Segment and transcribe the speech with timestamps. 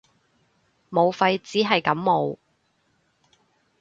[0.89, 2.39] 武肺只係感冒